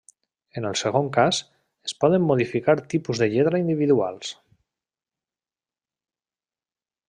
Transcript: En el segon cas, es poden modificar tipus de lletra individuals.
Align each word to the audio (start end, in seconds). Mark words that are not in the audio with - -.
En 0.61 0.65
el 0.69 0.77
segon 0.79 1.09
cas, 1.17 1.41
es 1.89 1.93
poden 2.05 2.25
modificar 2.31 2.75
tipus 2.95 3.23
de 3.25 3.29
lletra 3.35 3.61
individuals. 3.65 4.33